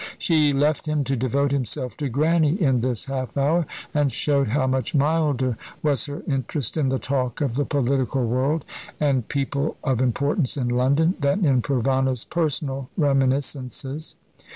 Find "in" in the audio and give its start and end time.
2.59-2.79, 6.75-6.89, 10.57-10.69, 11.45-11.61